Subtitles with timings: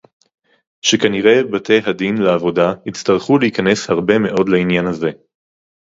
[0.81, 5.11] שכנראה בתי-הדין לעבודה יצטרכו להיכנס הרבה מאוד לעניין הזה